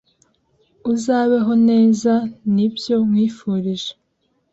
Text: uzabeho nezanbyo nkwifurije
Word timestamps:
uzabeho 0.93 1.51
nezanbyo 1.65 2.95
nkwifurije 3.09 3.91